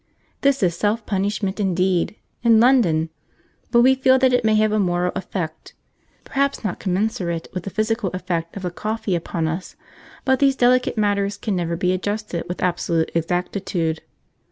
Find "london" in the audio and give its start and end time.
2.59-3.11